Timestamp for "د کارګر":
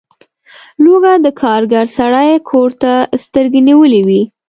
1.25-1.85